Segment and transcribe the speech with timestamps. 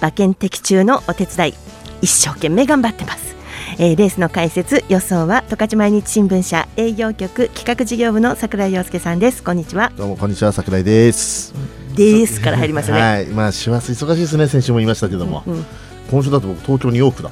[0.00, 1.54] 馬券的中のお手伝い
[2.02, 3.36] 一生懸命頑張ってます。
[3.78, 9.42] えー、レースの解説予想は十勝毎日新聞社営業局企画事業部の櫻井陽介さんです。
[9.42, 9.92] こんにちは。
[9.96, 11.54] どうもこんにちは櫻井です。
[11.94, 13.00] ですから入りますね。
[13.00, 13.26] はい。
[13.26, 14.46] まあ師走忙しいですね。
[14.48, 15.64] 先週も言いましたけども、うんうん、
[16.10, 17.30] 今週だと僕東京に多くだ。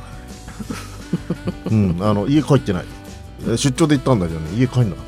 [1.70, 1.96] うん。
[2.00, 2.84] あの家帰ってない。
[3.56, 4.50] 出張で行ったんだけどね。
[4.56, 5.02] 家帰んなか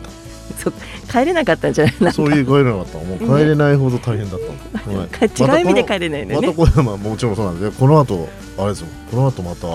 [0.58, 0.70] そ
[1.10, 2.12] 帰れなかったんじゃない？
[2.12, 2.98] そういう帰れなかった。
[2.98, 4.40] もう帰れないほど大変だっ
[4.82, 6.34] たの、は い、違う意味で帰れないね。
[6.36, 8.86] またこれ、まあ、もちろんそうなんでこの後あれですよ。
[9.10, 9.66] この後また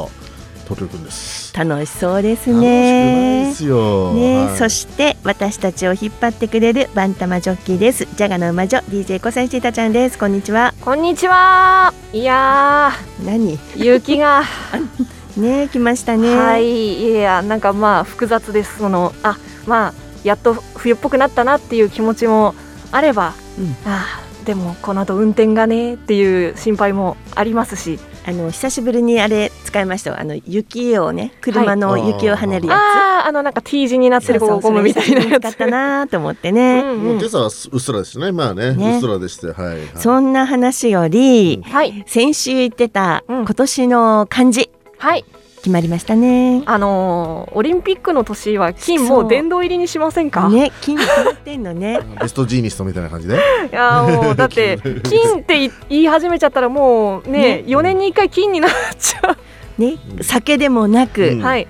[0.64, 1.54] 東京くんです。
[1.58, 3.48] 楽しそうですね。
[3.50, 4.14] ですよ。
[4.14, 8.08] ね、はい、そして私たちを引っ張ってくれるバンタマジョッキーです。
[8.16, 10.18] ジャガの馬女 DJ 小西たちゃんです。
[10.18, 10.74] こんにちは。
[10.82, 11.94] こんにちは。
[12.14, 12.92] いや
[13.26, 13.60] 何？
[13.76, 14.44] 雪が。
[15.36, 16.36] ね来ましたね。
[16.36, 17.12] はい。
[17.12, 18.78] いやなんかまあ複雑です。
[18.78, 19.94] そのあまあ
[20.24, 22.56] やっと冬っぽくなったなっていう気持ちも
[22.92, 28.00] あれば、うん、あでもこの後運転がねっていう心配もありますし。
[28.26, 35.44] あの久しぶりにあれ使いましたあの雪をね車の雪を跳ねるやつ、はい、ああのなんか T 字になってるゴムみたいなやつ。
[35.44, 45.26] 使ったなと思ってね、うんうん、今朝はうっすらですねまあね、ね、うっすらでして、はい、はい、そんな話より、はい、先週言ってた今年の漢字、はい
[45.64, 46.62] 決まりましたね。
[46.66, 50.50] あのー、オリンピックの年は金も殿堂入りにしませんか？
[50.50, 52.02] ね、金決まってんのね。
[52.20, 53.36] ベストジーニストみたいな感じで？
[53.72, 59.82] いやもうだって 金って言い始めちゃったらもうね四、ね、年に一回金になっちゃう。
[59.82, 61.66] ね、酒でもなく、うん、はい。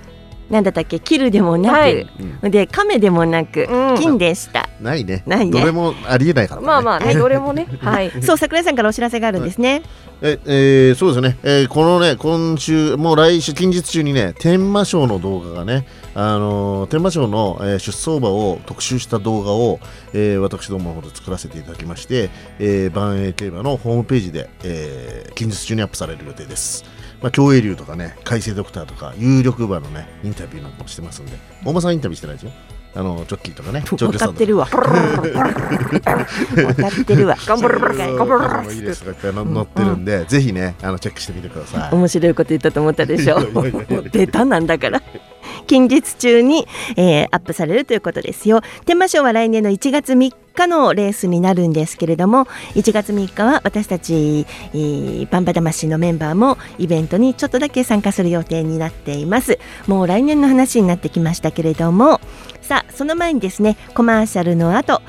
[0.50, 1.00] なんだったっけ？
[1.00, 2.06] キルでもなく、はい、
[2.50, 4.68] で亀でもなく、うん、金でした。
[4.80, 5.22] ないね。
[5.26, 5.60] ないね。
[5.60, 7.66] どれもありえないから、ね、まあまあね、どれもね。
[7.80, 8.10] はい。
[8.22, 9.82] そう桜井さんからお知らせがあるんですね。
[10.22, 11.38] え、えー、そうですね。
[11.42, 19.80] えー、このね今週もう来週近日中にね天満賞の動画がね、あのー、天満賞の、えー、出走馬を特集した動画を、
[20.12, 26.84] えー、私どもほど作らせていただきまして、えー、万栄競馬のホームページで、えー、近日中にアップされる予定です。
[27.24, 31.32] まあ、競泳流とかね、海星ドクターとか、有力馬のね、インタビューなんかもしてますんで、
[31.64, 32.52] 大間さんインタビューしてないですよ。
[32.96, 34.66] あのジョッキーとかね、 分かってるわ。
[34.68, 34.82] 分か
[36.88, 37.34] ってるわ。
[37.46, 38.74] 頑張る頑張る。
[38.74, 41.94] いいですとかいってるんで、ぜひね、あのチェックしてみてください。
[41.94, 43.40] 面白いこと言ったと思ったでしょ。
[44.12, 45.00] ベタなんだから。
[45.64, 46.66] 近日中に、
[46.96, 48.60] えー、アップされるということですよ。
[48.84, 59.58] 天満賞は来年の1月3日のレースになるんですけれども1月3日は私たち、えー、バンバ魂のメンバーもイベントにちょっとだけ参加する予定になっています。
[59.86, 62.20] もう来年の話になってきましたけれども
[62.62, 65.02] さあその前にですねコマーシャルの後、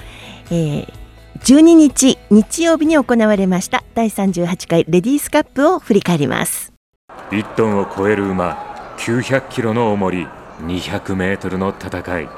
[0.51, 1.05] えー
[1.45, 6.73] 12日日曜日に行われました第38回レディースカップを振り返ります。
[7.29, 10.27] 1トンを超える馬900キロの重り。
[10.61, 12.29] 200メートルの戦い。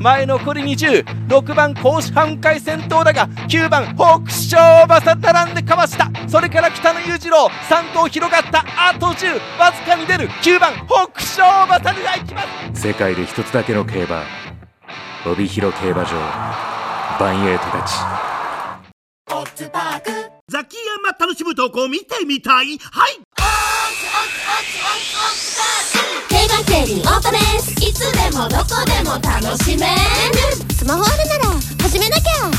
[0.00, 6.10] 前残り206番甲子半回戦闘だが9番北勝馬さ並んでかわした。
[6.26, 10.28] それから北野裕次郎3頭広がったあと10わずかに出る。
[10.28, 12.42] 9番北勝馬さでいきま
[12.74, 12.80] す。
[12.88, 14.22] 世界で一つだけの競馬
[15.26, 16.12] 帯広競馬場
[17.20, 17.92] バンエイトたち
[20.48, 22.78] ザキヤマ楽しむ投稿見てみたい？
[22.78, 23.18] はい。
[23.18, 23.50] 競馬
[24.66, 26.19] 競輪オー
[27.22, 27.70] トレース。
[27.82, 29.92] いつでもどこでも楽しめる。
[30.74, 31.44] スマホあるなら
[31.82, 32.50] 始めなきゃ。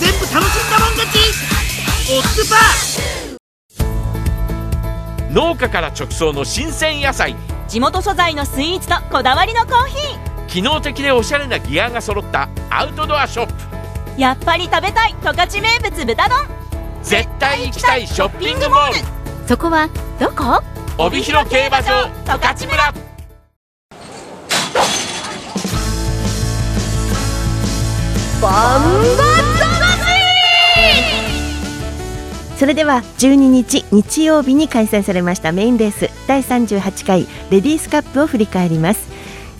[0.00, 1.18] 全部楽しんだもん勝ち。
[2.10, 5.32] オッズパー。
[5.32, 7.36] 農家から直送の新鮮野菜。
[7.68, 10.46] 地元素材のスイーツとこだわりのコーヒー。
[10.46, 13.52] 機能的でおしゃれなギアが揃ったアウトドアショップ。
[14.20, 16.38] やっぱり食べたい十勝名物豚丼。
[17.02, 18.98] 絶対行きたいショッピングモール。
[19.46, 20.62] そこはどこ？
[21.00, 22.92] 帯広競馬場十勝村。
[28.42, 28.82] バン
[29.16, 29.28] バ
[32.56, 39.08] それでは12日日曜日に開催されましたメインレース第38回レディースカップを振り返ります。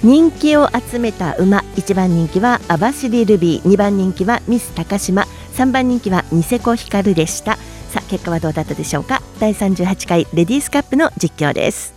[0.02, 5.23] 人気を集めた馬1番人気は網走ルビー2番人気はミス高島
[5.55, 7.58] 3番人気はニセコヒカルでした。
[7.99, 9.21] さあ結果はどうだったでしょうか？
[9.41, 11.93] 第38回レディースカップの実況です。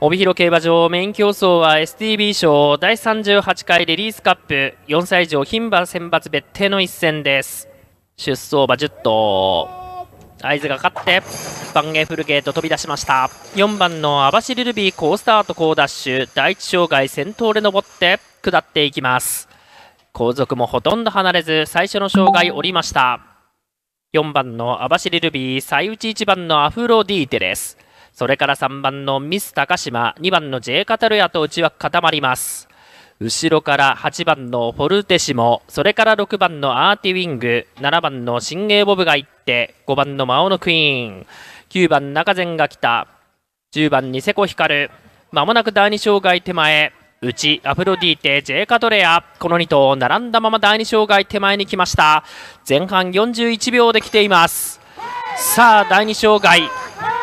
[0.00, 7.68] 帯広競馬場メイン競争は STB 賞第38回レディースカップ4歳以上牝馬選抜別定の一戦です。
[8.16, 9.68] 出走馬10頭。
[10.42, 11.22] 合図がかかって
[11.74, 13.28] バンゲフルゲート飛び出しました。
[13.56, 16.30] 4番の網走ルビー好スタート好ダッシュ。
[16.34, 19.50] 第一障害先頭で登って下っていきます。
[20.14, 23.20] 後続もほとんど離れず最初の障害降りました。
[24.12, 27.78] 4番の網走ルビー最内1番のアフロディーテです。
[28.12, 32.68] それから3番のミス高島2番の J カタルヤと内枠固まります。
[33.20, 41.26] 後ろから8番のフォルテシモそれから6番のアーティウィング7番のシンゲーボブが行って5番の魔王のクイーン。
[41.68, 43.06] 9番中前が来た。
[43.72, 44.90] 10番ニセコヒカル。
[45.30, 46.92] まもなく第2障害手前。
[47.22, 49.22] 内アフロディーテ J カトレア。
[49.38, 52.24] この2頭並んだまま第2障害手前に来ました。
[52.66, 54.80] 前半41秒で来ています。
[55.36, 56.62] さあ第2障害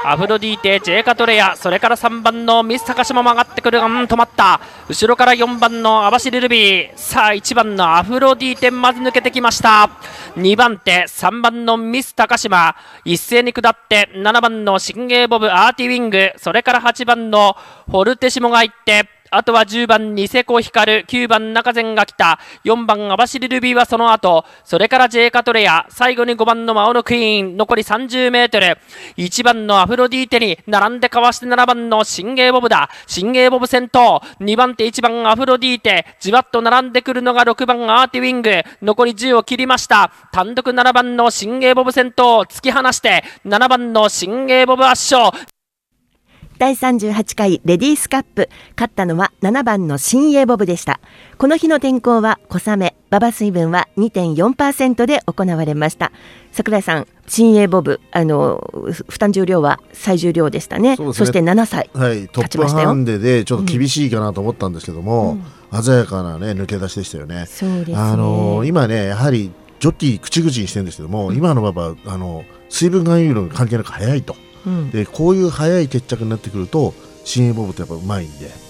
[0.06, 3.80] アフロディーテ、ジェイカトレア、それから3番のミス高島も上がってくる。
[3.80, 4.62] が、うん、止まった。
[4.88, 9.90] 後ろから4番の網走ルビー、さあ1番のアフロディーテ、まず抜けてきました。
[10.36, 17.58] 2番手、3番のミス高島、一斉に下って7番のシンゲーボブ、アーティウィング、それから8番の
[17.88, 28.78] フォルテシモが行って、あとは10番ニセコヒカル、9番中前が来た、4番網走ルビーはその後、それからジェイカトレア、最後に5番のマオノクイーン、残り30メートル、
[29.18, 45.32] 1番のアフロディーテに並んでかわして7番のシンゲーボブだ、シンゲーボブ先頭、2番手1番アフロディーテ、じわっと並んでくるのが6番アーティウィング、残り10を切りました、単独7番のシンゲーボブ先頭、突き放して、7番のシンゲーボブ圧勝、
[46.60, 48.50] 第38回レディースカップ。
[48.76, 51.00] 勝ったのは7番の新鋭ボブでした。
[51.38, 52.96] この日の天候は小雨。
[53.12, 56.12] 馬場水分は2.4%で行われました。
[56.52, 58.68] 桜井さん新鋭ボブあの
[59.08, 65.38] 負担重量は最重量でしたね、ね、そして7歳はいトップハンデでちょっと厳しいかなと思ったんですけども、
[65.72, 67.46] うん、鮮やかなね抜け出しでしたよね。
[67.46, 74.36] ね、あの今ねやはりジョッキー口々にしてるんですけども、うん、今の馬場あの水分含有量関係なく速いと
[74.68, 76.94] うん、でこういう早い決着になってくると
[77.24, 78.67] 新エボブってやっぱうまいんで。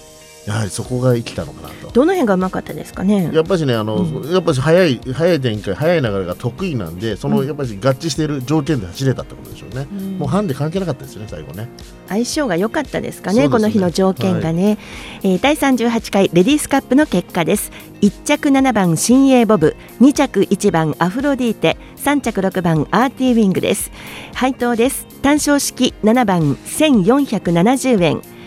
[0.48, 1.90] やはりそこが生きたのかなと。
[1.90, 3.30] どの辺がうまかったですかね？
[3.34, 11.68] やっぱしねあの、うん、やっぱし早い早い展開早い流れが得意なんでその、やっぱし合致している条件で走れたってことでしょうね、うん、もうハンデ関係なかったですよね最後ね。
[12.08, 14.78] 相性が良かったですかね、ね、この日の条件がね、
[15.22, 17.70] はい、えー、第38回レディースカップの結果です。
[18.00, 23.90] 1着7番新鋭ボブ2着1番アフロディーテ3着6番アーティーウィングです。
[24.32, 25.06] 配当です。
[25.20, 28.37] 単勝式7番1470円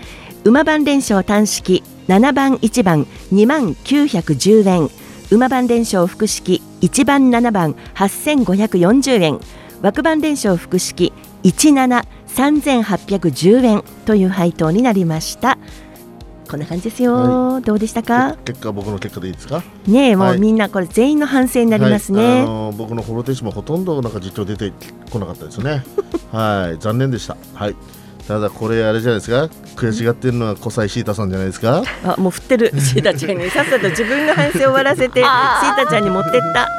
[0.43, 4.89] 馬番連勝単式7番1番2万910円。
[5.29, 9.39] 馬番連勝複式1番7番8540円。
[9.81, 15.57] 枠番連勝複式173810円という配当になりました。
[16.49, 18.35] こんな感じですよ、はい、どうでしたか？
[18.44, 19.63] 結果僕の結果でいいですか？
[19.87, 24.73] ねもうみんなこれ全員の反省になりますね、はい、あの僕のフォロテーシもほとんどなんか実況出て
[25.09, 25.81] こなかったですね。
[26.33, 26.77] はい。
[26.79, 27.37] 残念でした。
[27.53, 27.75] はい
[28.31, 29.50] ただこれあれじゃないですか？
[29.75, 31.83] 悔しがってるのは小西シータさんじゃないですか？
[32.06, 32.72] あもう振ってる。
[32.80, 36.69] シータちゃんにさっさと自分の反省を終わらせてシータちゃんに持ってった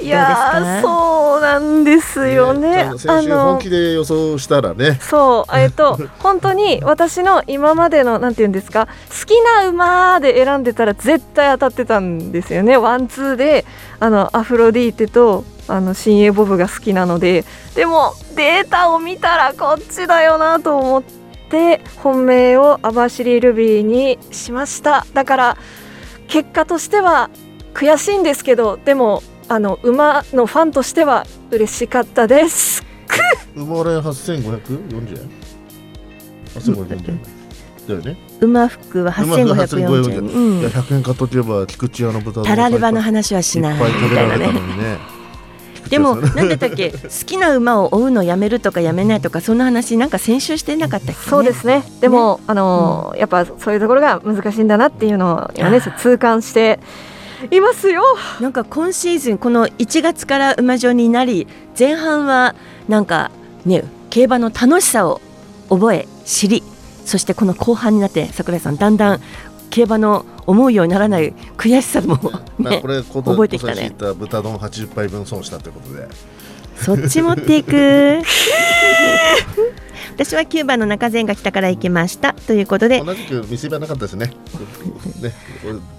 [0.00, 2.90] いやそうなんですよね。
[2.90, 4.98] ね先週本気で予想したらね。
[5.00, 12.76] そうえっと 本当に私の今までのなんていうんですか好きな馬で選んでたら絶対当たってたんですよね。
[12.76, 13.64] ワンツーで
[14.00, 17.44] あのアフロディーテとあの新鋭ボブが好きなので
[17.74, 21.02] でもデータを見たらこっちだよなと思っ
[21.50, 25.56] て本命を網走ルビーにしましただから
[26.28, 27.30] 結果としては
[27.74, 32.84] 悔しいんですけどでもあの馬のファンとしては嬉しかったです。
[33.54, 35.30] 馬連8540円
[36.54, 37.20] ？8540円。
[37.86, 38.18] だよね。
[38.40, 44.98] 馬服は8540円、うん、いや100円買っとけば菊池屋の豚タラレバの話はしないいっぱい食べられたのにね。
[45.88, 46.90] でもなんだったっけ？
[46.90, 51.84] 好きな馬を追うのやめるとかやめないとかそんな話なんか先週してなかったっけ、ね、そうですね。
[52.00, 56.80] でも、ね、あのーうん、やっぱそういうところが難しいんだなっていうのを今ね痛感して
[57.50, 58.02] いますよ。
[58.40, 61.46] なんか今シーズンこの1月から馬女になり
[61.78, 62.54] 前半は
[62.88, 63.30] なんか
[63.64, 65.20] ね競馬の楽しさを
[65.68, 66.62] 覚え知り
[67.04, 69.20] そしてこの後半になって櫻井さんだんだん
[69.70, 72.18] 競馬の思うようにならない悔しさも、
[72.58, 73.92] ね、これ覚えてきたね。
[73.98, 76.08] 豚丼80杯分損したということで。
[76.76, 77.72] そっち持っていく
[80.16, 84.32] 私は9番の中前が来たから行きましたということで同じく見せ場なかったですね
[85.20, 85.32] ね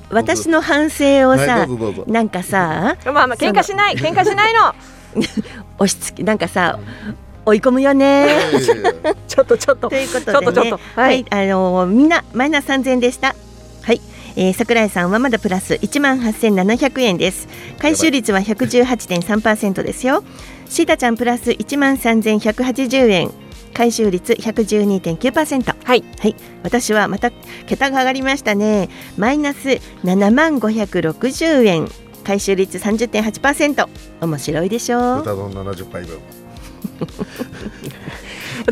[0.10, 4.74] 私の反省をさ、はい、なんかさまあまあ喧嘩しない喧嘩しないの
[5.78, 6.80] 押し付けなんかさ
[7.46, 8.28] 追い込むよね。
[9.30, 9.88] ちょっとちょっと。
[9.88, 13.36] ということでね、はい、あのみんなマイナス三千でした。
[13.84, 14.02] はい、
[14.36, 17.48] えー、桜井さんはまだプラス一万八千七百円です。
[17.80, 20.26] 回収率は百十八点三パーセントですよ。
[20.68, 23.32] シータちゃんプラス1万3180円
[23.78, 27.30] 回収率112.9%はい、はい、私はまた
[27.68, 28.90] 桁が上がりましたね。
[29.18, 29.70] マイナス
[30.04, 31.88] 7万560円。
[32.24, 33.88] 回収率30.8%
[34.22, 35.20] 面白いでしょう。
[35.20, 36.20] 豚丼70杯分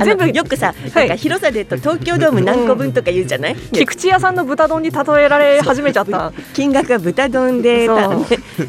[0.04, 6.34] 全部よくさ、なんか広さで言うと東京ドーム何個分とか言うじゃない、菊池屋さんの豚丼に例えられ始めちゃった。
[6.54, 7.88] 金額は豚丼で、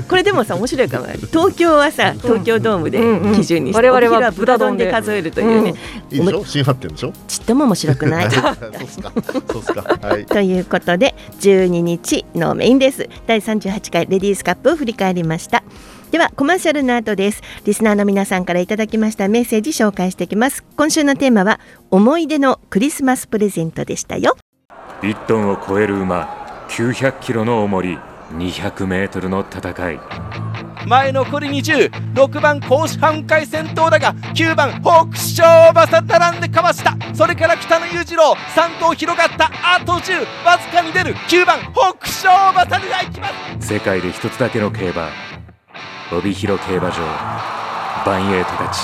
[0.08, 1.06] これでもさ面白いかも。
[1.06, 2.98] 東京はさ東京ドームで
[3.36, 5.74] 基準にして、うんうん我々は豚丼で数えるというね、
[6.10, 6.44] いいでしょ？
[6.44, 7.12] 新発展でしょ？
[7.26, 8.28] ちっとも面白くない。
[10.28, 13.08] ということで12日のメインです。
[13.26, 15.62] 第38回レディースカップを振り返りました
[16.10, 17.42] ではコマーシャルの後です。
[17.64, 20.64] リスナーの皆さんからいただきましたメッセージ紹介していきます。
[20.76, 21.60] 今週のテーマは
[21.90, 24.36] 思い出のクリスマスプレゼントでしたよ。
[25.02, 27.98] 1トンを超える馬900キロの重り
[28.32, 30.00] 200メートルの戦い。
[30.86, 36.96] 前残り206番甲子半回先頭だが9番北勝馬さ並んでかわした。
[37.14, 39.50] それから北野裕次郎3頭広がった。
[39.62, 41.14] あと10わずかに出る。
[41.14, 43.28] 9番北勝馬さでいきま
[43.60, 43.74] す。
[43.74, 45.08] 世界で一つだけの競馬
[46.12, 46.96] 帯広競馬場
[48.04, 48.80] バンエイトたち。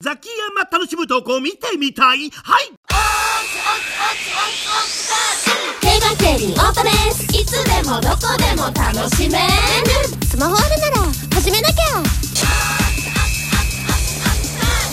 [0.00, 2.30] ザキヤマ楽しむ投稿見てみたい。
[2.30, 2.72] はい。
[6.22, 9.46] 競輪オートですいつでもどこでも楽しめる
[10.26, 12.02] スマホあるなら始めなきゃ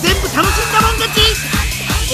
[0.02, 1.20] 全部楽しんだもん勝ち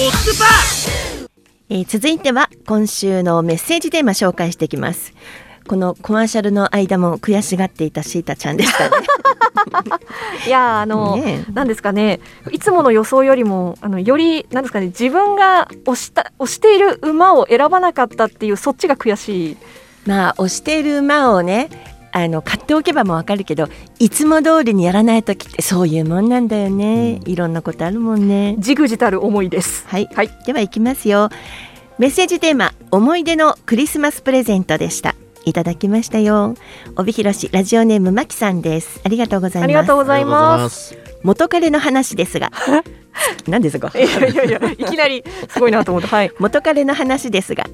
[0.05, 1.27] オッズパー
[1.69, 5.13] えー続いては今週のメッセージテーマ紹介していきます
[5.67, 8.95] このコマーシャルの間も悔しがっていたシータちゃんでしたね。
[10.47, 12.19] いやあの、ねなんですかね。
[12.51, 19.57] いつもの予想よりもあのよりなんですかね自分が推した推している馬を選ばなかったっていうそっちが悔しい。
[20.05, 21.69] まあ押している馬をね
[22.13, 23.67] あの買っておけばもわかるけど
[23.99, 28.55] いつも通りにやらない時ってそういうもんなんだよね、いろんなことあるもんね。
[28.57, 29.85] じぐじたる思いです。
[29.87, 30.07] はい、
[30.45, 31.29] では行きますよ。
[31.97, 35.15] メッセージテーマ思い出のクリスマスプレゼントでした
[35.45, 36.55] いただきましたよ。
[36.95, 38.99] 帯広市ラジオネームまきさんです。
[39.03, 39.63] ありがとうございます。
[39.63, 40.97] ありがとうございます。
[41.23, 42.51] 元彼の話ですが。
[43.47, 43.91] 何ですか？
[43.95, 46.07] いやいやいやいきなりすごいなと思って。
[46.09, 46.31] はい。
[46.39, 47.65] 元彼の話ですが。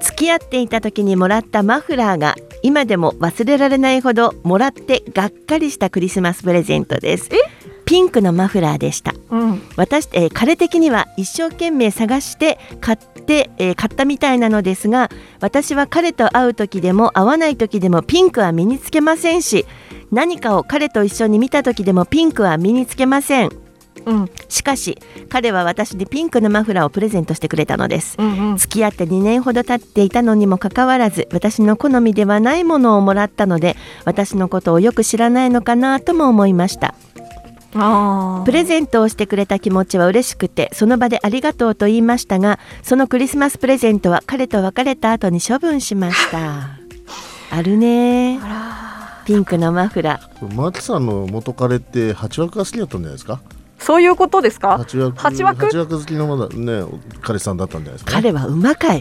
[0.00, 7.28] 付き合っていた時にもらったマフラーが今でも忘れられないほどもらってがっかりしたクリスマスプレゼントです
[7.92, 9.12] ピンクのマフラーでした。
[9.28, 9.62] うん。
[9.76, 19.66] 私、えー彼的には一生懸命探して買って、えー買ったみたいなのですが私は彼と会う時でも会わない時でもピンクは身につけませんし
[20.10, 23.50] 何かを彼と一緒に見た時でもピンクは身につけません。
[24.06, 24.30] うん。
[24.48, 28.16] しかし彼は私にピンクのマフラーをプレゼントしてくれたのです。
[28.18, 28.56] うんうん。
[28.56, 36.94] 付き合って2年ほど経っていたのにもかかわらず私の好みではないものをもらったので私のことをよく知らないのかなとも思いました
[38.44, 46.68] プレゼントをしてくれた気持ちは嬉しくてその場でありがとうと言いましたがそのクリスマスプレゼントは彼と別れた後に処分しました。
[47.50, 48.40] あるね。
[49.24, 50.54] ピンクのマフラー。
[50.54, 53.40] マキさんの元彼って八枠が好きだったんじゃないですか？
[53.82, 54.78] そういうことですか？
[54.78, 55.66] 八枠八枠？
[55.66, 56.84] 八枠好きのまだね
[57.20, 59.00] 彼氏さんだったんじゃないですか、彼は馬かい。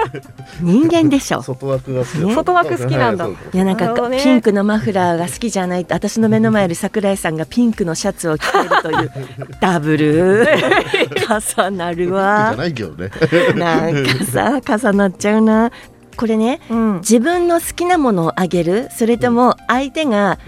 [0.60, 1.42] 人間でしょ。
[1.42, 2.34] 外枠が好きだね。
[2.34, 3.24] 外枠好きなんだ。
[3.24, 4.22] はいいやなんかね。
[4.22, 5.84] ピンクのマフラーが好きじゃない。
[5.84, 9.10] と私の目の前で桜井さんがピンクのシャツを着ているという。
[9.60, 10.46] ダブル。
[11.56, 13.10] 重なるじゃわないけどね。
[13.56, 15.70] なんかさ重なっちゃうな。
[16.16, 16.94] これねうん。
[16.98, 18.88] 自分の好きなものをあげる。
[18.96, 20.38] それとも相手が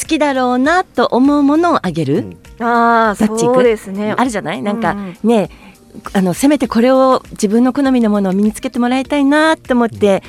[0.00, 3.54] 好きだろうなと思うものをあげる、うんああどっち行く？
[3.56, 4.14] そうですね。
[4.16, 4.62] あるじゃない？
[4.62, 5.50] なんか、うんね
[6.12, 10.22] あのせめてこれを自分の好みのものを身につけてもらいたいなと思って、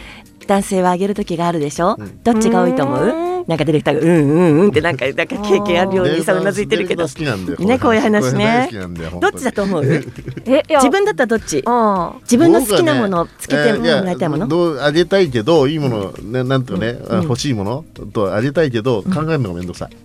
[0.47, 2.23] 男性はあげる時があるでしょ、うん。
[2.23, 3.03] どっちが多いと思う？
[3.03, 3.45] うん。
[3.47, 7.03] なんか出てきたらうんうんうんってなんかなんか経験あるようにさうなずいてるけど。
[7.03, 8.33] 好きなんだよねこういう話ね。
[8.33, 9.85] こういう話好きなんだよどっちだと思う？
[9.85, 10.63] え？
[10.69, 11.63] 自分だったらどっち？
[11.65, 17.23] あ自分の好きなものをつけてもらいたいもの、やどうあげたいけどいいもの、ね、なんとかね、あうん。
[17.23, 19.97] 欲しいものとあげたいけど、考えるのがめんどくさい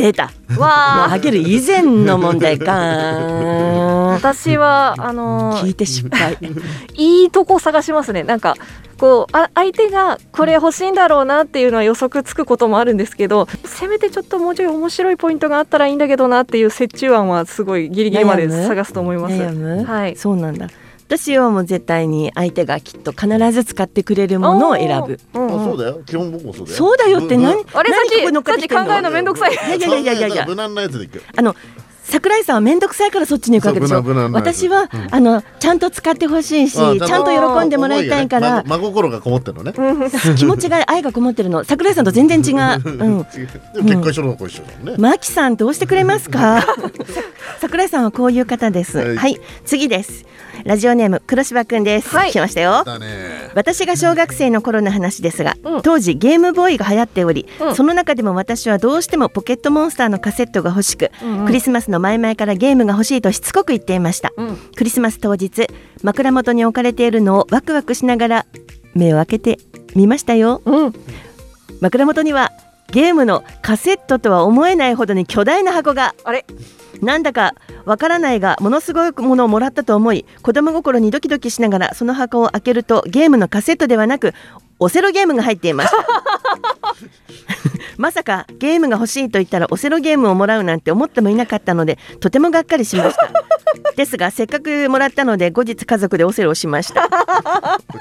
[0.00, 0.30] 出た。
[0.58, 1.12] わあ。
[1.12, 2.72] あげる以前の問題か
[4.14, 6.38] 私はあのー聞いて失敗。
[6.94, 8.22] いいとこ探しますね。
[8.22, 8.56] なんか
[8.98, 19.34] こうあ相手がこれ欲しいんだろうなっていうのは予測つくこともあるんですけどせめてちょっともうちょい面白いポイントがあったらいいんだけどなっていう折衷案はすごいギリギリまで探すと思います。
[19.84, 20.16] はい。
[20.16, 20.68] そうなんだ
[21.10, 25.18] 私はもう絶対に相手がきっと必ず使ってくれるものを選ぶ。
[25.34, 25.40] おー。
[25.40, 26.02] うんうんあそうだよ。
[26.06, 26.78] 基本僕もそうだよ。
[26.78, 27.64] そうだよって何？
[27.64, 29.52] ぶあれさっきさっき考えるのめんどくさい。
[29.52, 30.46] いやいやいやいやいや。
[30.46, 31.56] 無難なやつでいくあの
[32.10, 34.02] 桜井さんは面倒くさいからそっちに行くわけでしょ？
[34.32, 35.08] 私は、うん。
[35.14, 37.06] あのちゃんと使ってほしいしちゃんと
[37.60, 39.72] 喜んでもらいたいから、真心がこもってるのね。
[40.36, 41.64] 気持ちが愛がこもってるの。
[41.64, 43.46] 桜井さんと全然違う、 うん、結
[43.94, 44.94] 婚一緒の子一緒だもんね。
[44.98, 46.64] マキさんどうしてくれますか？
[47.60, 48.98] 桜井さんはこういう方です。
[48.98, 49.32] ははい。
[49.32, 50.24] い、次です。
[50.64, 52.32] ラジオネーム黒柴くんです、はい。
[52.32, 52.82] 来ましたよ。
[52.84, 53.50] だね。
[53.54, 55.82] 私が小学生の頃の話ですが、うん。
[55.82, 57.74] 当時ゲームボーイが流行っており、うん。
[57.74, 61.46] その中でも私はどうしてもポケットモンスターのカセットが欲しく、うんうん。
[61.46, 64.56] クリスマスの前々からゲームが欲しいとしつこく言っていました、うん。
[64.74, 65.68] クリスマス当日
[66.02, 68.46] 枕元に置かれているのをワクワクしながら
[68.94, 69.58] 目を開けて
[69.94, 70.62] みましたよ。
[70.64, 70.94] うん。
[71.80, 72.50] 枕元には
[72.90, 76.44] ゲームのカセットとは思えないほどに巨大な箱があれ？
[77.02, 77.54] なんだか
[77.84, 84.34] わからないがものすごいものをもらったと思い子供心にドキドキしながらその箱を開けるとゲームのカセットではなく
[84.78, 85.96] オセロゲームが入っていました
[88.00, 93.30] まさかゲームが欲しいと言ったらオセロゲームをもらうなんて思ってもいなかったのでとてもがっかりしました。
[93.94, 97.08] ですがせっかくもらったので後日家族でオセロをしました。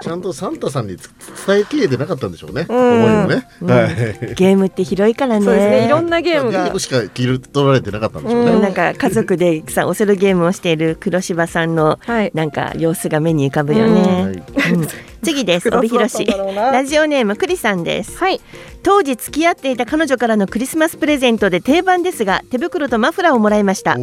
[0.01, 1.11] ちゃんとサンタさんにつ
[1.45, 2.65] 伝えきれてなかったんでしょうね。
[2.69, 3.03] うん。
[3.03, 3.47] 思いをね。
[3.61, 3.69] うん。
[3.69, 3.87] はい。
[4.35, 5.45] ゲームって広いからね。
[5.45, 5.85] そうですね。
[5.85, 6.63] いろんなゲームが。
[6.63, 8.55] ゲームしか切り取られてなかったんでしょううん。
[8.55, 8.59] ね。
[8.61, 12.31] なんか家族でさオセロゲームをしている黒柴さんのはい。
[12.33, 14.43] なんか様子が目に浮かぶよはね。
[14.69, 14.73] い。
[14.73, 14.87] うん
[15.21, 15.69] 次です。
[15.69, 16.25] 帯広市。
[16.55, 18.17] ラジオネームクリさんです。
[18.17, 18.41] はい。
[18.83, 23.97] 当時付き合っていた彼女からのクリスマスプレゼントで定番ですが手袋とマフラーをもらいました。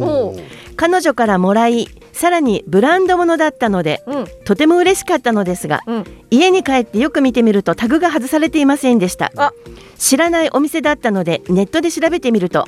[0.75, 4.25] 彼女からもらいさらにブランド物だったのでうん。
[4.45, 6.03] とても嬉しかったのですがうん。
[6.29, 9.31] 家に帰ってよく見てみるとタグが外されていませんでした。
[9.35, 9.53] あ。
[9.97, 12.65] 知らないお店だったのでネットで調べてみると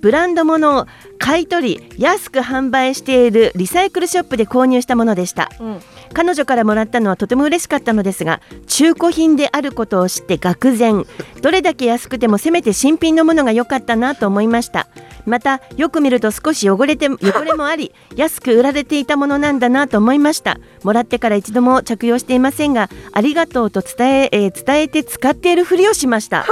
[0.00, 0.86] ブランド物を
[1.18, 5.50] 買い取り安く販売しているリサイクルショップで購入したものでした。
[5.60, 5.80] うん
[6.12, 11.06] 彼女からもらったのはとても嬉しかったのですが中古品であることを知って愕然。
[11.40, 14.88] どれだけ安くてもせめて新品のものが良かったなと思いました。
[15.24, 20.58] またよく見ると少し汚れて汚れもあり 安く売られていたものなんだなと思いました。
[20.84, 26.44] もらってから一度も着用していませんがありがとうと伝ええー伝えて使っているふりをしました。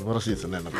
[0.00, 0.52] 素晴らしいですね。
[0.52, 0.78] なんか。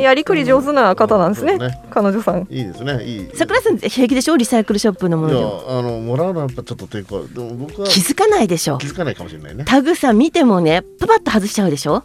[0.00, 1.58] やりくり上手な方なんですね
[1.90, 2.46] 彼女さん。
[2.50, 3.04] いいですね。
[3.04, 3.30] いい。
[3.34, 4.36] 桜井さん平気でしょ？
[4.36, 5.64] リサイクルショップのもいやのでも。
[5.68, 7.22] あのもらうのはやっぱちょっと抵抗。
[7.26, 8.78] でも僕は気づかないでしょ？
[8.78, 9.64] 気づかないかもしれないね。
[9.66, 12.02] タグさ見てもねパパッと外しちゃうでしょ？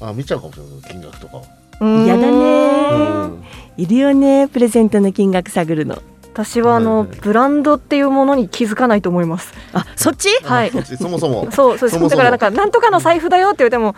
[0.00, 1.44] あ見ちゃうかもしれない金額とかを。
[2.06, 2.32] やだね。
[2.32, 3.44] うん。
[3.76, 6.00] いるよねプレゼントの金額探るの。
[6.32, 9.52] 私はあのブランドっていうものに気づかないと思います。
[9.72, 10.28] あそっち？
[10.42, 10.70] はい。
[10.70, 11.50] そもそも。
[11.52, 13.94] そうそうだからなんかなんとかの財布だよって言われても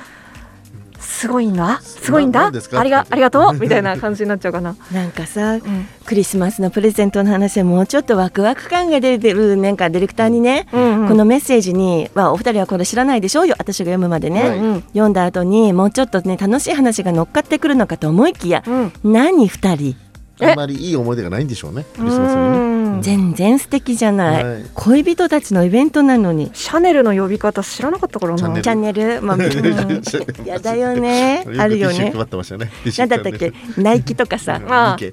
[1.07, 2.47] すごいんだすごいんだ？
[2.47, 3.55] ありがありがとう？
[3.55, 5.63] みたいな感じになっちゃうかな、 なんかさうん
[6.05, 11.09] クリスマスのプレゼントの話はもうちょっとワクワク感が出てるなんかディレクターにね、うんうん。
[11.09, 13.43] このメッセージに、まあ、お二人はこれ知らないでしょ？
[13.43, 14.59] うよ私が読むまでね、はい。
[14.59, 18.93] うん読んだ後にもうちょっとね楽しい話が乗っかってくるのかと思いきや、うん。
[19.05, 19.97] 何二人？
[20.41, 21.85] あんまりいい思い出がないんでしょうね。
[21.97, 22.59] クリスマスにね。
[22.59, 23.03] うん。
[23.03, 24.65] 全然素敵じゃない、はい。
[24.75, 28.39] 恋人たちのイベントなのにシャネルの呼び方知らなかったからな。
[28.39, 28.63] チャンネル。
[28.63, 29.47] チャンネル、まあ、うん
[30.47, 31.45] やだよね。
[31.59, 32.13] あるよね。
[32.13, 33.53] なんだったっけ？
[33.79, 34.61] ナイキとかさ。
[34.69, 34.97] ああ。
[35.01, 35.13] ニ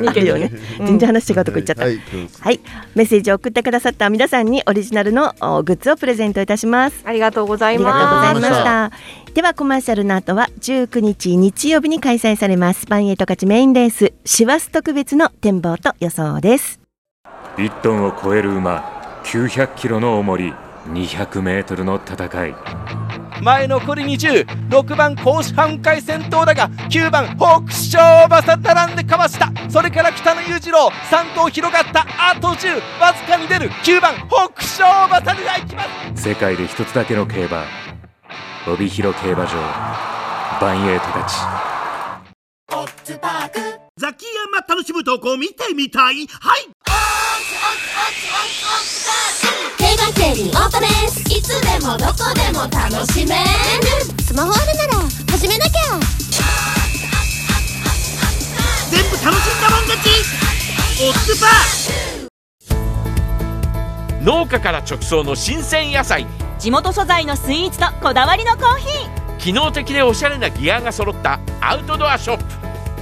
[0.00, 0.24] ニケ。
[0.24, 0.52] よね。
[0.78, 1.84] 全然話違うとこ行っちゃった。
[1.84, 1.98] はい。
[2.40, 2.60] はい、
[2.94, 7.02] メッセージを送ってくださった皆さんにオリジナルのおグッズをプレゼントいたします。
[7.04, 9.27] ありがとうござありいますがとうございました。
[9.34, 12.86] ではコマーシャルの後は19日日曜日に開催されます。
[12.86, 14.12] バンエイト勝ちメインレース。
[14.24, 16.80] 師走特別の展望と予想です。
[17.56, 19.20] 1トンを超える馬。
[19.24, 20.54] 900キロの重り。
[20.86, 22.54] 200メートルの戦い。
[23.42, 29.52] 前残り206番甲子半回先頭だが9番北勝馬さ並んでかわした。
[29.68, 30.88] それから北野裕次郎。
[30.88, 32.06] 3頭広がった。
[32.18, 33.70] あと10わずかに出る。
[33.84, 35.84] 9番北勝馬さが行きま
[36.16, 36.22] す。
[36.22, 37.87] 世界で一つだけの競馬
[38.66, 39.52] 帯広競馬場
[40.60, 41.36] バンエイトたち。
[43.96, 46.26] ザキヤマ楽しむ投稿見てみたい。
[46.26, 46.68] はい。
[49.78, 53.42] 競馬競輪オートレースいつでもどこでも楽しめる
[54.22, 55.72] スマホあるなら始めなきゃ
[58.90, 60.06] 全部楽しんだもん勝ち
[61.00, 66.26] オッズパー農家から直送の新鮮野菜
[66.58, 72.44] 地元素材のスイーツとこだわりのコーヒ機能的でおしゃれなギアが揃ったアウトドアショップ。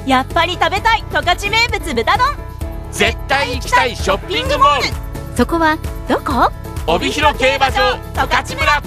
[0.05, 2.27] ーやっぱり食べたい十勝名物豚丼。
[2.92, 5.37] 絶対行きたいショッピングモール。
[5.37, 6.53] そこはどこ？
[6.87, 8.83] 帯広競馬場十勝村。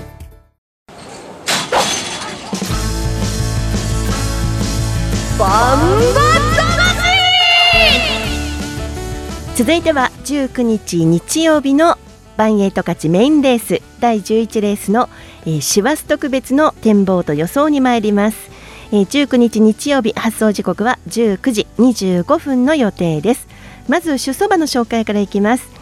[9.55, 11.97] 続いては19日日曜日の
[12.39, 15.09] バンエイト勝ちメインレース第11レースの、
[15.41, 18.49] えー、師走特別の展望と予想に参ります、
[18.93, 23.45] えー、19日日曜日発送時刻は19時25分の予定です。
[23.89, 25.78] まず出走馬の紹介からいきます。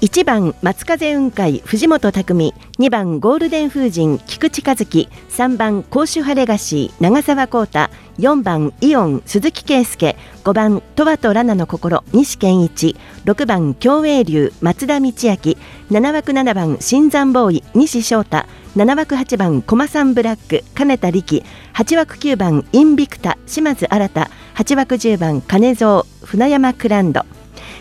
[0.00, 2.54] 1番松風雲海藤本匠。
[2.78, 5.10] 2番ゴールデン風神菊池和樹。
[5.28, 7.90] 3番甲州派レガシー長澤浩太。
[8.18, 10.16] 4番イオン鈴木圭介。
[10.42, 12.96] 5番トワとラナの心西健一。
[13.26, 15.12] 6番共栄流松田道明。
[15.12, 18.46] 7枠7番新山ボーイ西翔太。
[18.76, 21.44] 7枠8番駒さんブラック金田力。
[21.74, 27.26] 8枠9番インビクタ島津新8枠10番金蔵船山クランド。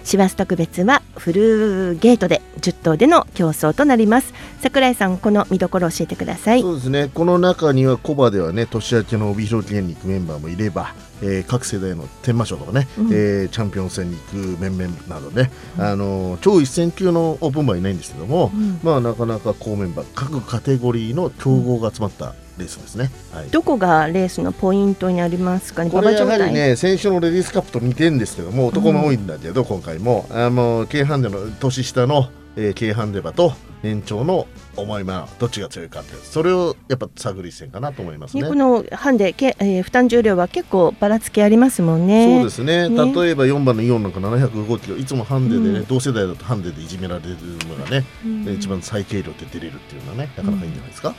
[0.03, 4.33] 師走特別はフルゲートで10頭での競争となります。
[4.61, 6.61] 桜井さんこの見どころを教えてください。
[6.61, 7.09] そうですね。
[7.13, 25.83] この中にはコバではね年明けの帯広県に行くメンバーもいればえー、各世代の天満賞とかね、うん、えー、チャンピオン戦に行く面々などね、うん、あの超一戦級のオープンバーいないんですけども、うん、まあなかなか高メンバー各カテゴリーの強豪が集まったレースですね、はい、どこがレースのポイントにありますか？
[25.83, 30.27] ねこれやはりね先週のレディースカップと似てるんですけども男も多いんだけど、今回も。
[30.29, 34.45] あの軽ハンデの年下の、えー、軽ハンデ馬と年長の
[34.75, 38.43] 重い馬どっちが強いかってそれをやっぱ探り戦かなと思いますね。
[38.43, 42.39] このハンデけ、えー、負担重量は結構ばらつきありますもんね。
[42.39, 42.89] そうですね。
[42.89, 43.13] ね。
[43.13, 44.97] 例えば4番のイオンなんか705キロ。
[44.97, 47.29] いつもハンデでね、うん、同世代だとハンデでいじめられる
[47.69, 51.09] のがね、うん、一番最軽量で出れるっていうのはねなかなかいいんじゃないですか？
[51.09, 51.15] うん、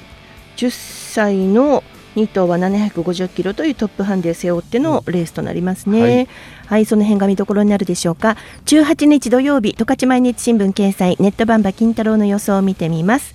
[0.60, 0.70] 10
[1.12, 1.82] 歳の
[2.16, 6.28] 2頭は750キロというトップハンデを背負ってのレースとなりますね、うんはい、
[6.66, 8.36] はい、その辺が見どころになるでしょうか。
[8.66, 13.34] 18日土曜日十勝毎日新聞掲載ネットバンバ金太郎の予想を見てみます。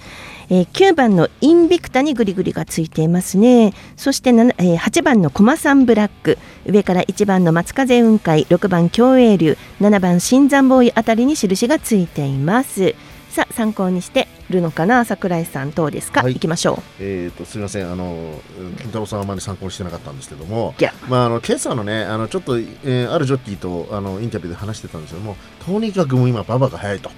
[0.49, 3.73] えー、9番のインビクタにグリグリがついていますね。
[3.95, 6.37] そして、えー、8番のコマサンブラック。
[6.67, 8.45] 上から1番の松風雲海。
[8.45, 12.93] 6番共栄流7番新山ボーイあたりに印がついています
[13.35, 15.03] さあ参考にしてるのかな？
[15.03, 17.03] 桜井さんどうですか、はい、行きましょう。
[17.03, 17.91] えっ、ー、とすみません。
[17.91, 18.39] あの
[18.77, 20.73] 金太郎さんはあまり参考にしてなかったんですけども
[21.09, 27.11] まああの今朝のねあのちょっと、えー、あるジョッキーとあのインタビューで話してたんですけどもとにかくもう今馬場が速いと。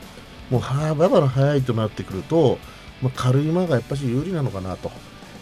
[0.50, 2.58] もうは馬場の速いとなってくると
[3.04, 4.92] まあ、軽い馬がやっぱり有利なのかなと。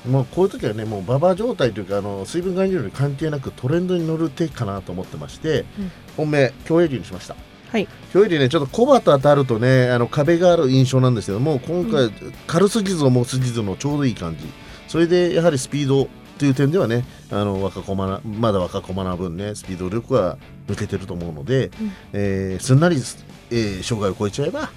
[0.05, 7.35] もうこういう時はね、もう馬場状態というか、あの水分含有量に関係なくトレンドに乗る手かなと思ってまして、うん、本命、競泳流にしました。
[7.71, 12.09] はい、競泳ねちょっと小旗当たるとねあの壁がある印象なんですけども今回、
[12.47, 14.45] 軽すぎず重すぎずのちょうどいい感じ。
[14.87, 24.69] それでやはりスピードという点ではねあの若駒なまだ若駒な分ねスピード力は抜けてると思うので、うん、えー、すんなり、えー、障害を超えちゃえば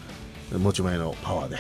[0.57, 1.57] 持ち前のパワーで、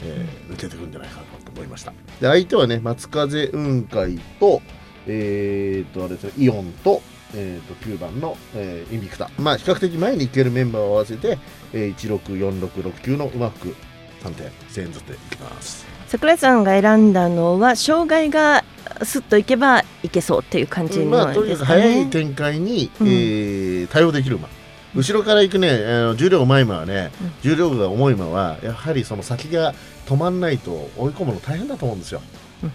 [0.00, 1.92] えー、抜けてくるんじゃないかなと思いました。
[2.20, 4.62] で相手はね松風雲海と
[5.06, 7.02] えー、っとあれですねイオンと
[7.34, 11.38] えー、と9番の、えー、インビクタ、まあ、比較的前に行けるメンバーを合わせて、
[11.72, 13.74] えー、164669のうまく
[14.22, 15.86] 3点1000円ずいきます。
[16.08, 18.64] 桜井さんが選んだのは障害が
[19.04, 24.48] すっといけばいけそうっていう感じの、ね、まあ、とにかく早い展開に、うん、えー、対応できる馬。
[24.94, 29.72] 後ろから行くね、あの重量重い馬はね、うん、重量が重い馬はやはりその先が
[30.06, 32.20] 止まんないと追い込むの大変だと思うんですよ、
[32.64, 32.72] うん、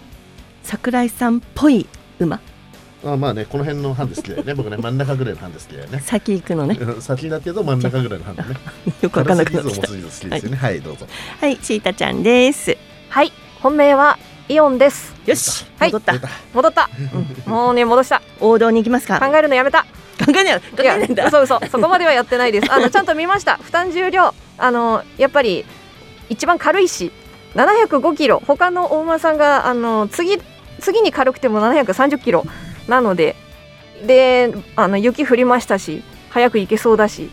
[0.62, 1.86] 桜井さんっぽい
[2.18, 2.40] 馬
[3.04, 4.54] あまあねこの辺の班ですけどね。
[4.56, 6.00] 僕ね真ん中ぐらいの班ですけどね。
[6.04, 6.78] 先行くのね。
[7.00, 8.42] 先だけど真ん中ぐらいの班ね。
[9.00, 11.06] よくわかんなくなってきたはい、はい、どうぞ。
[11.40, 12.76] はいシータちゃんです。
[13.08, 15.14] はい本命はイオンです。
[15.26, 16.14] よし戻った、
[16.54, 16.88] 戻った、
[17.46, 18.22] うん、もうね戻した。
[18.40, 19.18] 王道に行きますか。
[19.18, 19.84] 考えるのやめた。
[20.24, 21.30] 考えない考えないんだ。
[21.30, 22.72] そうそうそこまではやってないです。
[22.72, 23.56] あのちゃんと見ました。
[23.62, 24.34] 負担重量。
[24.58, 25.64] あのやっぱり
[26.28, 27.12] 一番軽いし
[27.54, 28.42] 705キロ。
[28.46, 30.38] 他の大馬さんがあの次
[30.80, 32.46] 次に軽くても730キロ
[32.88, 33.36] なので
[34.06, 37.30] であの雪降りましたし早く行けそうだし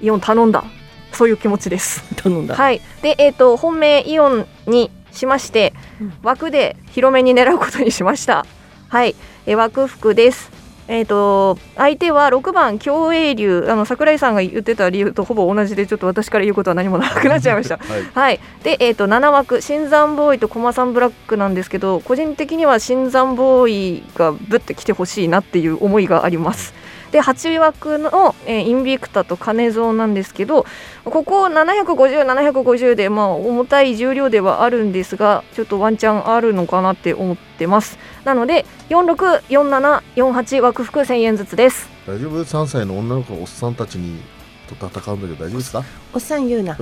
[0.00, 0.64] イオン頼んだ。
[1.12, 2.02] そういう気持ちです。
[2.16, 2.56] 頼んだ。
[2.56, 2.80] はい。
[3.02, 8.44] でえっ、ー、と本命イオンにしまして、うん、枠で広めに狙うことにしました。
[8.88, 9.14] はい。
[9.46, 10.50] え枠服です
[10.86, 17.78] えーと、相手は6番競泳流あの櫻井さんが言ってた理由とほぼ同じでちょっと私から言うことは何もなくなっちゃいました。
[17.88, 26.74] はい、はい、で、えーと、7枠新山ボーイと駒さんブラックなんですけど個人的には新山ボーイがぶって来てほしいなっていう思いがあります。
[27.14, 30.66] で8枠の、えー、インビクタと金蔵なんですけど
[31.04, 37.98] ここ750、750で、まあ、重たい重量ではあるんですがちょっとワンチャンあるのかなって思ってます。
[38.24, 41.88] なので46、47、48枠服1000円ずつです。
[42.04, 44.20] 大丈夫？3歳の女の子おっさんたちに
[44.66, 45.84] と戦うんだけど大丈夫ですか？
[46.12, 46.76] おっさん言うな。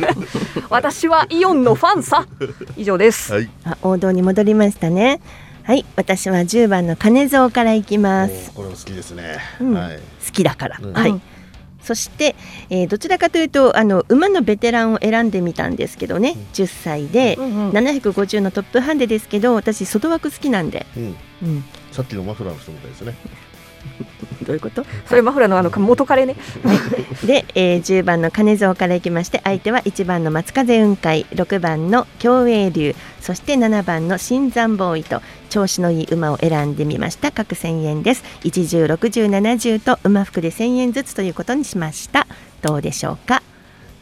[0.70, 2.26] 私はイオンのファンさ。
[2.78, 5.20] 以上です、はい、あ王道に戻りましたね
[5.68, 8.52] はい私は10番の金蔵からいきます。
[8.52, 11.20] これも好きですね、うん、はい、好きだから、うん、はい。
[11.82, 12.36] そして、
[12.70, 23.14] えー、どちらかというとあの馬のベテランを選んでみたんですけどね、うん、10歳で、うんうん、750のトップハンデですけど私外枠好きなんで、うん、うん、さっきのマフラーの人みたいですね
[24.46, 24.84] どういうこと？
[25.06, 26.36] それマフラーのあの元彼ね。
[27.24, 38.22] で、えー、10番の金蔵からいきまして相手は1番の松風雲海6番の共栄流そして7番の新山ボーイと調子のいい馬を選んでみました各1000円です。
[38.42, 42.26] 106070と馬服で1000円ずつということにしました。
[42.62, 43.42] どうでしょうか？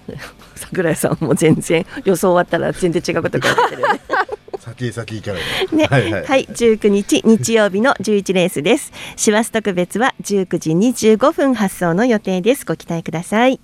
[0.55, 4.01] 桜井さんも全然予想終わったら全然違うこと書いてるね
[4.59, 5.43] 先先行かない
[5.77, 8.93] ね、はい、はい、はい、19日日曜日の11レースです。
[9.17, 12.65] 師走特別は19時25分発送の予定です。
[12.65, 13.61] ご期待ください。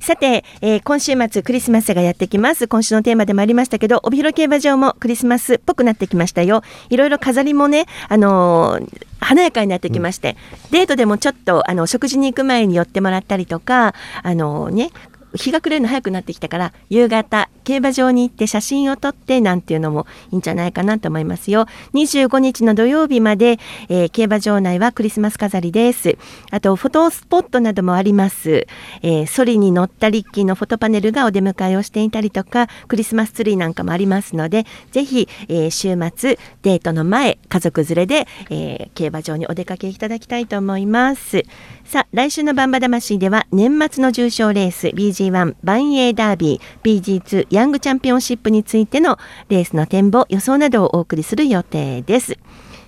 [0.00, 2.66] さて、えー、今週末クリスマスがやってきます。
[2.66, 6.62] 今週のテーマでもありましたけど帯広競馬場もクリスマスっぽくなってきましたよ。
[6.90, 14.90] いろいろ飾りもねあのー華やかになってきまして、うん、デートでもちょっとあの食事に行く前に寄ってもらったりとかあのね
[15.34, 21.66] 日が暮れるの早くなってきたから夕方競馬場に行って写真を撮ってなんていうのもいいんじゃないかなと思いますよ。
[21.94, 26.18] 25日の土曜日まで、えー、競馬場内はクリスマス飾りです。
[26.50, 28.66] あとフォトスポットなどもあります、
[29.02, 41.44] えー、ソリに乗ったリッキーのフォトパネルがお出迎えをしていたりとかクリスマスツリーなんかもありますのでぜひ、えー、週末デートの前家族連れで、え、競馬場にお出かけいただきたいと思います。
[41.84, 44.90] さあ来週のバンバ魂では年末の重賞レース
[45.30, 52.38] BG1 万栄ダービー BG2 ヤングチャンピオンシップについてのレースの展望予想などをお送りする予定です。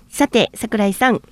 [0.09, 1.23] さて桜井さん。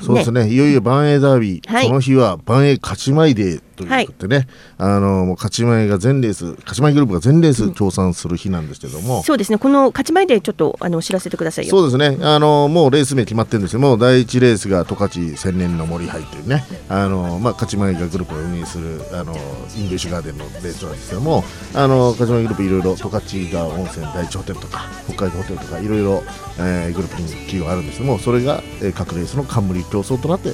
[0.00, 9.58] そうですね、ね、いよいよばんえいダービー、はい、その日はばんえい勝毎デーということでね、はい、あのもう勝ち前が全レース勝ち前グループが全レース協賛する日なんですけども、うん、そうですね。
[9.58, 11.70] この勝毎でちょっとあの知らせてくださいよ。
[11.70, 12.24] そうですね。
[12.24, 16.64] あのもうレース名決まってるんですけども第一レースが十勝千年の森杯というね。
[16.88, 19.34] あの、まあ、勝毎がグループを運営するあの
[19.76, 21.44] イングリッシュガーデンのレースなんですけども。
[21.74, 26.22] あの勝毎グループいろいろ十勝川温泉第一ホテルとか北海道ホテルとかいろいろ、
[26.58, 30.52] えー、グループに企業があるんですけどもそれが、えー、各レースの冠競争となって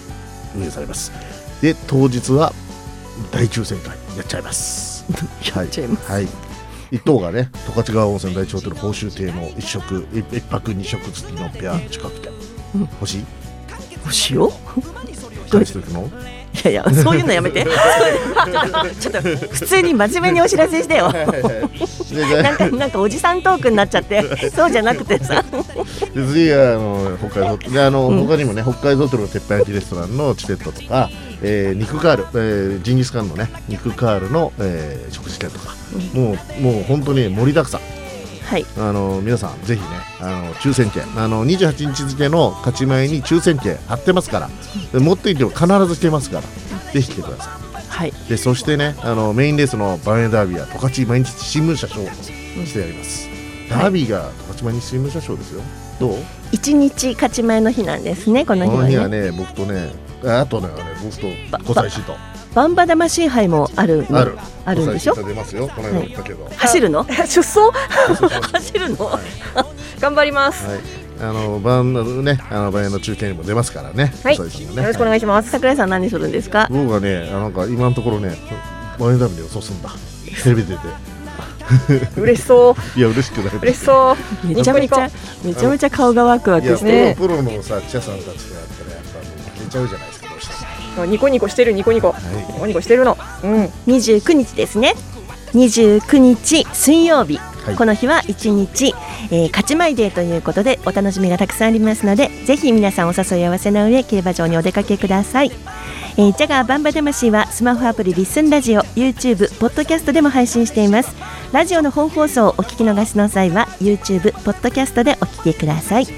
[0.56, 1.12] 運営されます。
[1.60, 2.52] で当日は
[3.30, 5.04] 大抽選会やっちゃいます。
[5.54, 6.28] やっちゃいます、はい、
[6.90, 12.30] 一等がね十勝川温泉大地ホテル報酬亭の一食一泊二食付きのペア近くで、
[12.74, 13.24] うん、欲しい？
[14.04, 14.52] 欲しいよ。
[15.50, 16.10] どうの？
[16.52, 17.64] いやいやそういうのやめて。
[19.00, 21.12] ちょっと普通に真面目にお知らせしてよ。
[22.42, 25.44] なんかなんかおじさんトークになっちゃってそうじゃなくてさ。
[26.12, 31.08] 次はあの北海道であの、うん、他にもね北海道トルの鉄板焼きレストランのチケットとか、
[31.42, 35.74] えー、肉カール、えー、ジンギスカンのね肉カールの、えー、食事券とか、
[36.14, 37.80] うん、もうもう本当に盛りだくさん
[38.50, 39.88] はい、あの皆さんぜひね
[40.20, 41.04] あの抽選券。
[41.16, 44.50] あの28日付の勝ち前に抽選券貼ってますから、
[44.98, 46.42] 持っていても必ず来てますから。
[46.92, 53.28] ぜひ来てください、はい、でそしてねあのメインレースのバンエダービーは十勝毎日新聞社賞をしてやります、
[53.70, 55.62] ダービーが十勝毎日新聞社賞ですよ。
[56.00, 56.16] どう？
[56.50, 59.30] 一日勝ち前の日なんですねこの日はね。
[59.30, 59.92] ね僕とね
[60.24, 60.68] あとね
[61.04, 61.28] 僕と
[61.72, 62.14] 小西氏と
[62.54, 65.14] バンバ魂杯もあるあるあるんでしょ？
[65.14, 67.04] 出ますよこの間言ったけど、走るの？
[67.08, 67.58] 出走？
[68.52, 68.96] 走るの、
[70.00, 70.80] 頑張ります、はい
[71.22, 74.10] あの晩のねあの晩の中継にも出ますからね。
[74.24, 74.36] はい。
[74.38, 74.64] よろし
[74.96, 75.50] くお願いします。
[75.50, 76.66] 桜井さん何するんですか？
[76.70, 78.34] 僕はねなんか今のところね
[78.98, 79.90] ワインダムで予想すんだ。
[80.42, 80.80] テレビ出て。
[82.18, 82.98] 嬉しそう。
[82.98, 83.56] いや嬉しくない。
[83.60, 84.46] 嬉しそう。
[84.46, 85.10] めちゃめちゃ
[85.44, 87.14] めちゃめちゃ顔がワクワクして。
[87.18, 89.02] プロのさ記者さんたちがやったらやっ
[89.58, 90.19] ぱ出ちゃうじゃないですか。
[91.06, 94.94] ニコニコしてるニコニコ、はい、ニコニコしてるの、うん、29日ですね。
[95.52, 98.94] 29日水曜日、はい、この日は1日、
[99.30, 105.50] えー、勝ち前デーということでお楽しみがたくさんありますのでぜひ皆さんお誘い合わせの上競馬場にお出かけください、
[106.16, 111.14] えー、ジャガーバンバ魂はスマホアプリリッスンラジオ YouTube ポッドキャストでも配信しています。
[111.52, 116.04] ラジオの本放送をお聞き逃しの際は YouTube ポッドキャストでお聞きください。
[116.04, 116.12] ジ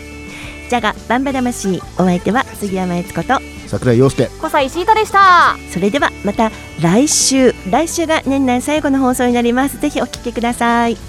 [0.69, 3.39] ャガバンバ魂お相手は杉山悦子と
[3.73, 4.29] 桜井陽介。
[4.41, 5.57] 小西シータでした。
[5.73, 9.81] それではまた来週来週が年内最後の放送になります。
[9.81, 10.97] ぜひお聞きください。
[10.97, 11.01] ジ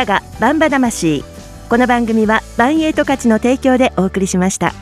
[0.00, 1.24] ャガバンバ魂。
[1.68, 4.72] この番組はバンエイト価値の提供でお送りしました